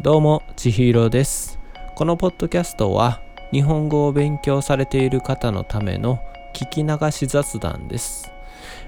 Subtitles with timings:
[0.00, 1.58] どうも、ちひろです。
[1.96, 6.20] このポッドキャストは、日本語を勉強されている方のための
[6.54, 8.30] 聞き流し雑談です。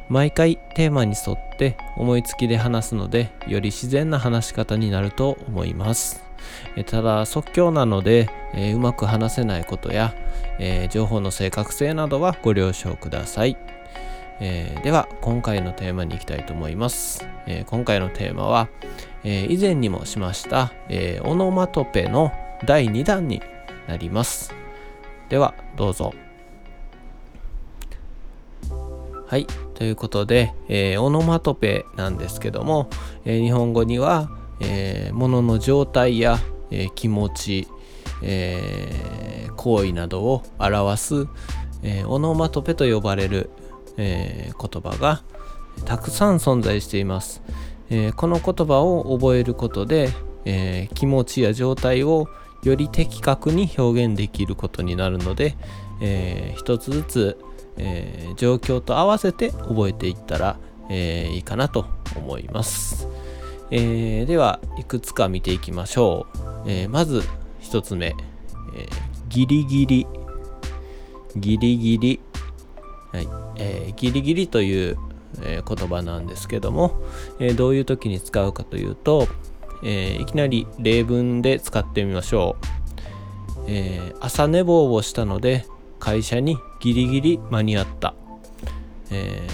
[0.08, 6.22] 毎回テーマに沿って思いつきで話すので、より自然な話し方になると思います。
[6.76, 10.14] えただ、即興なので、えーうまく話せないことや、
[10.60, 13.56] えー情報の正確性などはご了承ください。
[14.40, 18.68] えーでは今回のテーマに行きたいと思います、えー今回のテーマは、
[19.22, 22.32] えー以前にもしました、えーオノマトペの
[22.64, 23.42] 第2弾に
[23.86, 24.54] なります。
[25.28, 26.12] ではどうぞ。
[29.26, 32.88] はいということで、えーオノマトペなんですけども、
[33.24, 34.30] えー日本語には、
[34.60, 36.38] えー物の状態や、
[36.70, 37.68] えー気持ち、
[38.22, 41.26] えー行為などを表す、
[41.82, 43.50] えーオノマトペと呼ばれる、
[43.96, 45.22] えー言葉が
[45.84, 47.42] たくさん存在しています、
[47.90, 50.10] えーこの言葉を覚えることで、
[50.44, 52.28] えー気持ちや状態を
[52.62, 55.56] より的確に表現できることになるので、
[56.00, 57.38] えー一つずつ、
[57.76, 63.08] えー状況と合わせて覚えていったら、えーいいかなと思います、
[63.70, 67.22] えーではいくつか見ていきましょう、えーまず
[67.60, 70.06] 一つ目、えーギリギリ。
[71.36, 72.20] ギリギリ。
[73.12, 73.28] はい。
[73.60, 74.98] えーギリギリという、
[75.42, 77.00] え言葉なんですけども、
[77.38, 79.28] えどういう時に使うかというと、
[79.84, 85.66] えいきなり例文で使ってみましょう、え朝寝坊をしたので
[85.98, 88.14] 会社にギリギリ間に合った、
[89.10, 89.46] え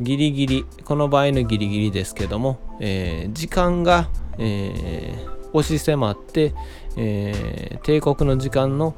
[0.00, 5.18] ギリギリこの場合のギリギリですけども、え時間が、え
[5.52, 6.54] 押し迫って、
[6.96, 8.94] え帝国の時間の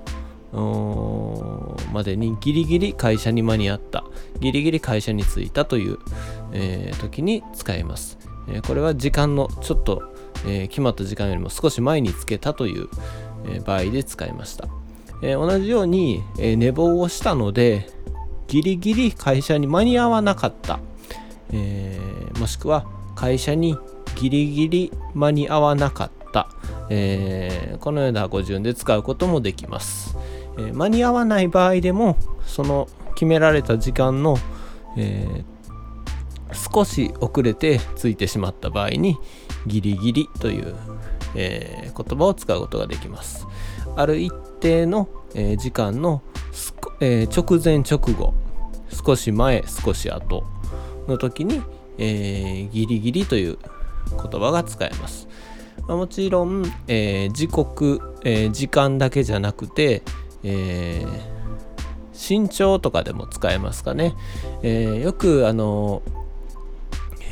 [1.98, 4.04] までにギリギリ会社に間に合った
[4.38, 5.98] ギリギリ会社に着いたという、
[6.52, 8.18] えー時に使います、
[8.48, 10.14] えこれは時間のちょっと、
[10.46, 12.88] えー決まった時間よりも少し前につけたという、
[13.48, 14.68] え場合で使いました、
[15.22, 17.90] え同じように、え寝坊をしたので
[18.46, 20.78] ギリギリ会社に間に合わなかった、
[21.52, 21.98] え
[22.39, 22.86] もしくは
[23.17, 23.77] 会社に
[24.14, 26.48] ギリギリ間に合わなかった、
[26.90, 30.17] えーこのような語順で使うこともできます、
[30.58, 34.36] え間に合わない場合でもその決められた時間の、
[34.96, 35.58] えー
[36.73, 39.18] 少し遅れてついてしまった場合に
[39.67, 40.74] ギリギリという、
[41.35, 43.47] えー言葉を使うことができます。
[43.97, 46.23] ある一定の、えー時間の、
[47.01, 48.33] え直前直後
[48.89, 50.45] 少し前少し後
[51.07, 51.63] の時に、
[51.98, 53.58] えギリギリという
[54.11, 55.29] 言葉が使えます。
[55.86, 60.02] まあもちろん、え時刻、え時間だけじゃなくて、
[60.42, 61.38] えー
[62.18, 64.14] 身長とかでも使えますかね、
[64.62, 66.02] えーよくあの、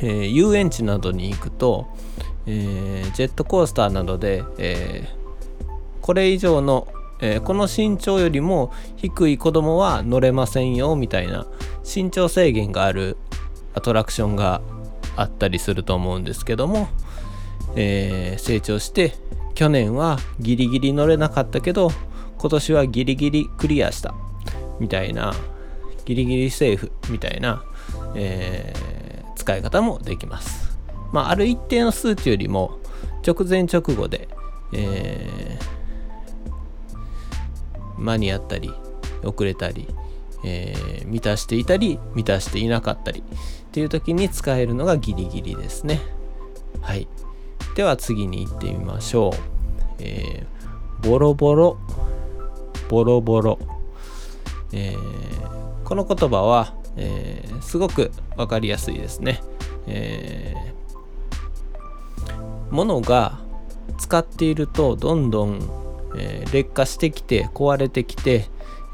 [0.00, 1.88] えー遊園地などに行くと、
[2.46, 5.08] えジェットコースターなどで、え
[6.00, 6.86] これ以上の、
[7.20, 11.46] えこの身長よりも低い子供は乗れませんよみたいな
[11.82, 13.16] 身長制限がある
[13.74, 14.60] アトラクションが
[15.16, 16.88] あったりすると思うんですけども、
[17.74, 19.14] え成長して
[19.56, 21.90] 去年はギリギリ乗れなかったけど
[22.38, 24.14] 今年はギリギリクリアした
[24.78, 25.34] みたいな
[26.04, 27.64] ギリギリセーフみたいな、
[28.14, 28.86] えー
[29.36, 30.76] 使い方もできます。
[31.12, 32.80] まあ、ある一定の数値よりも
[33.24, 34.28] 直前直後で、
[34.72, 35.66] えー
[37.96, 38.72] 間に合ったり
[39.22, 39.86] 遅れたり、
[40.44, 46.00] えー満たしていたり満たしていなかったりっていう時に使えるのがギリギリですね。
[46.80, 47.06] はい。
[47.76, 49.32] では次に行ってみましょう。
[50.00, 51.78] えーボロボロ、
[52.88, 53.58] ボロボロ。
[54.72, 59.40] えーこの言葉は、えーすごくわかりやすいですね。
[59.86, 60.76] えー
[62.70, 63.38] 物が
[63.98, 65.60] 使っているとどんどん、
[66.16, 68.46] えー劣化してきて壊れてきて、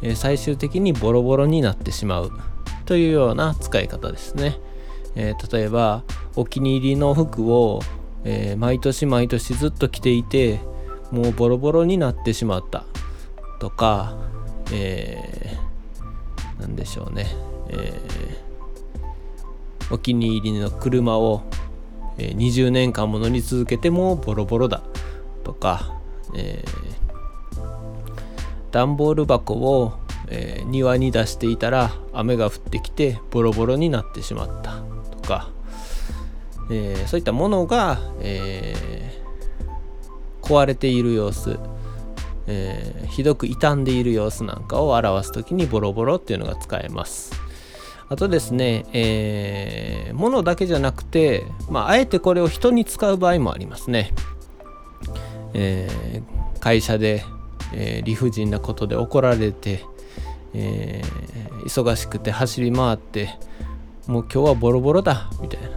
[0.03, 2.33] え最終的にボロボロになってしまう
[2.85, 4.59] というような使い方ですね。
[5.15, 6.03] えー例えば
[6.37, 7.81] お気に入りの服を、
[8.25, 10.61] え毎年毎年ずっと着ていて
[11.11, 12.85] もうボロボロになってしまった
[13.63, 14.17] とか、
[14.73, 17.29] えーなんでしょうね、
[17.69, 21.43] えーお気に入りの車を、
[22.17, 24.83] 20年間も乗り続けてもボロボロだ
[25.45, 25.95] とか、
[26.35, 26.93] えー
[28.73, 29.93] 段ボール箱を、
[30.29, 34.83] えー庭に出していたら雨が降ってきてボロボロになってしまった
[35.13, 35.51] とか、
[36.69, 39.23] えーそういったものが、えー
[40.45, 41.61] 壊れている様子、
[42.47, 47.33] えーひどく傷んでいる様子なんかを表す時にボロボロっていうのが使えます
[48.13, 54.13] あとですね、えー、物だけじゃなくて、まあ、あえてこれを人に使う場合もありますね。
[55.55, 57.25] えー、会社で、
[57.73, 59.87] えー、理不尽なことで怒られて、
[60.53, 63.31] えー、忙しくて走り回って
[64.07, 65.69] もう今日はボロボロだみたいな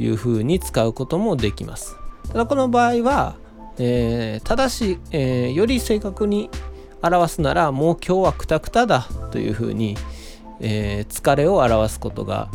[0.00, 1.96] いう風に使うこともできます
[2.28, 3.36] ただこの場合は、
[3.78, 6.50] えー、正し、えー、より正確に
[7.02, 9.96] 表すならもう今日はクタクタだという風に、
[10.60, 12.50] えー、疲れを表すことが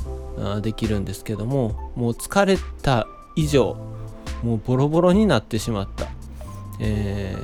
[0.62, 3.76] できるんですけどももう疲れた以上
[4.44, 6.08] もうボロボロになってしまった、
[6.80, 7.36] え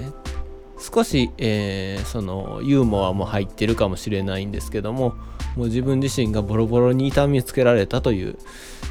[0.78, 5.16] ー、少し、えー、そのユーモアも入ってるかもしれないんですけども
[5.56, 8.38] もう自分自身がボロボロに痛みつけられたという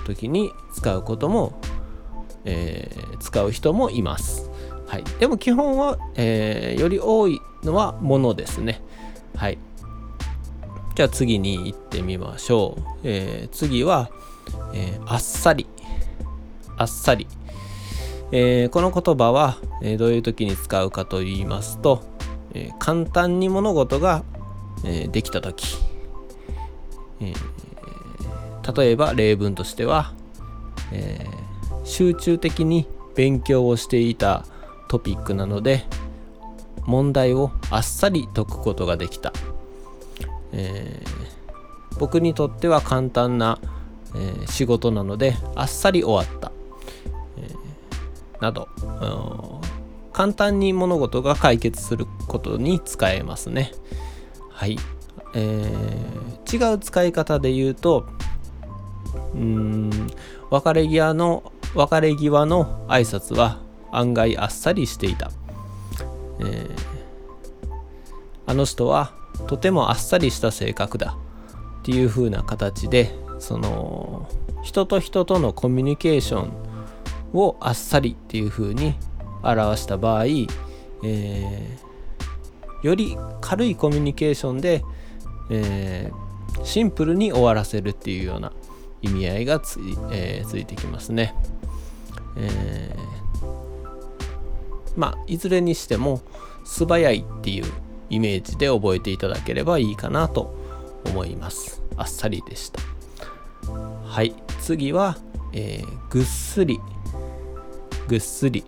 [0.07, 1.59] 時に使うことも、
[2.45, 4.52] えー、使う人もいます。
[4.93, 8.83] はい、でも基本は、えー、より多いのはものですね。
[9.35, 9.57] はい。
[10.95, 12.83] じゃあ次に行ってみましょう。
[13.03, 14.11] えー、次は、
[14.75, 15.67] えー、あっさり。
[16.77, 17.27] あっさり。
[18.33, 22.03] えー、この言葉は、えどういう時に使うかと言いますと、
[22.53, 24.25] え簡単に物事が、
[24.85, 25.79] えできた時、
[27.23, 27.33] え
[28.77, 30.13] 例えば例文としては、
[30.93, 31.27] え
[31.85, 34.45] 集中的に勉強をしていた
[34.93, 35.85] トピックなので
[36.85, 39.33] 問題をあっさり解くことができた。
[40.53, 43.59] えー、僕にとっては簡単な、
[44.15, 46.53] えー、仕事なのであっさり終わった、
[47.39, 48.69] えー、など
[50.13, 53.73] 簡単に物事が解決することに使えますね。
[54.51, 54.77] はい、
[55.35, 58.07] えー、違う使い方で言うと
[59.35, 59.91] うん
[60.51, 65.31] 別れ際の別れ際の挨拶は案外あっさりしていた、
[66.41, 66.69] えー、
[68.47, 69.13] あの人は
[69.47, 71.17] とてもあっさりした性格だ
[71.81, 74.29] っていう風な形でその
[74.63, 76.53] 人と人とのコミュニケーション
[77.33, 78.95] をあっさりっていう風に
[79.43, 84.85] 表した場合、えー、より軽いコミュニケーションで、
[85.51, 88.53] えー、シンプルに終わらせるっていうような
[89.01, 91.35] 意味合いがつい,、えー、ついてきますね。
[92.37, 92.95] え
[94.97, 96.21] まあいずれにしても
[96.65, 97.65] 素早いっていう
[98.11, 100.55] イメージで覚えていただければいいかなと
[101.07, 101.83] 思います。
[101.97, 102.81] あっさりでした。
[104.05, 105.17] はい、次は、
[105.53, 106.79] えー、ぐっすり。
[108.09, 108.65] ぐっすり。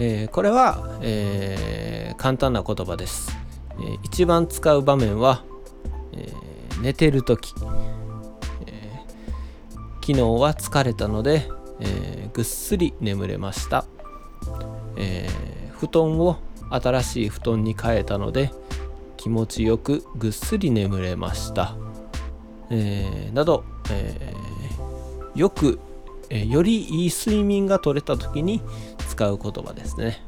[0.00, 3.36] えー、これは、えー、簡単な言葉です。
[3.80, 5.44] え一番使う場面は、
[6.12, 6.32] え
[6.80, 7.54] 寝てる時、
[8.66, 9.00] え
[10.00, 11.48] 昨日は疲れたので、
[11.80, 13.84] えぐっすり眠れました。
[14.96, 15.28] え
[15.78, 16.38] 布団を
[16.70, 18.50] 新しい布団に変えたので
[19.16, 21.76] 気持ちよくぐっすり眠れました、
[22.70, 25.78] えー、など、えー、よく、
[26.30, 28.60] え、よりいい睡眠が取れた時に
[29.08, 30.22] 使う言葉ですね、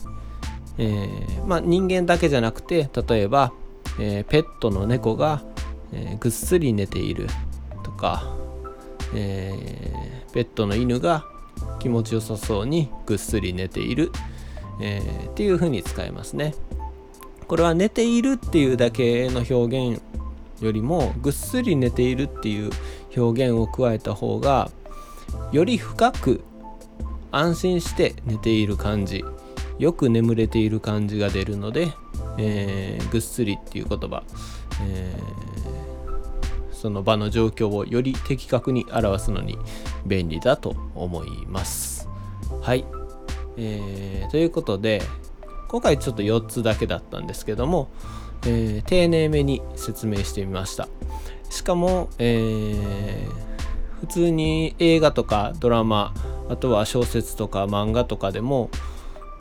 [0.79, 1.09] え
[1.47, 3.53] まあ、人間だけじゃなくて例えば、
[3.99, 5.43] えペットの猫が、
[5.93, 7.27] えぐっすり寝ている
[7.83, 8.37] とか、
[9.15, 9.53] え
[10.33, 11.25] ペットの犬が
[11.81, 14.13] 気持ちよさそうにぐっすり寝ている。
[14.81, 16.55] えー、っていう風に使えますね。
[17.47, 20.03] これは寝ているっていうだけの表現
[20.61, 22.71] よりもぐっすり寝ているっていう
[23.17, 24.71] 表現を加えた方が
[25.53, 26.43] より深く
[27.31, 29.25] 安心して寝ている感じ
[29.79, 31.93] よく眠れている感じが出るので、
[32.39, 34.23] えー、ぐっすりっていう言葉、
[34.83, 39.59] えー、その場の状況をより的確に表すのに
[40.07, 42.09] 便利だと思います。
[42.63, 42.85] はい
[43.57, 45.03] えー、ということで
[45.69, 47.89] 今回ちょっと4つだけだったんですけども、
[48.47, 50.89] えー、丁寧めに説明してみました。
[51.51, 56.13] しかも、えー、普通に映画とかドラマ
[56.49, 58.71] あとは小説とか漫画とかでも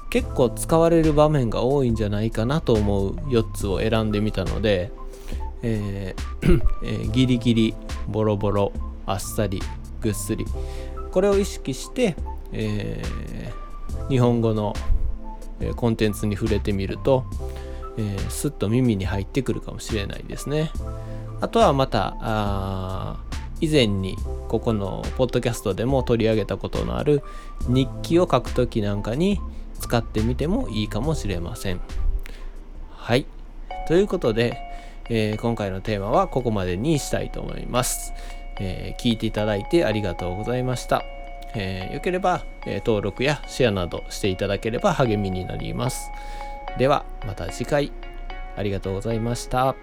[0.10, 4.92] 結構使われる場面が多いんじゃないかなと思う4つを選んでみたので、
[5.62, 7.76] えー えー、ギリギリ
[8.08, 8.72] ボロボロ
[9.06, 9.62] あっさり
[10.02, 10.46] ぐっすり
[11.12, 12.16] これを意識して、
[12.52, 13.65] えー
[14.10, 14.74] 日本語の、
[15.78, 17.24] コンテンツに触れてみると、
[17.98, 20.72] えー、スッと耳に入ってくるかもしれないですね。
[21.42, 23.18] あとはまた
[23.62, 24.18] 以前に
[24.50, 27.24] ここのポッドキャストでも取り上げたことのある
[27.68, 29.40] 日記を書くときなんかに
[29.80, 31.80] 使ってみてもいいかもしれません。
[32.92, 33.26] はい。
[33.88, 34.58] ということで、
[35.10, 38.12] えー、今回のテーマはここまでにしたいと思います、
[38.60, 41.04] えー、聞いていただいてありがとうございました。
[41.56, 46.12] えー、よければ、え登録やシェアなどしていただければ励みになります。
[46.78, 47.92] ではまた次回
[48.58, 49.76] ありがとうございました。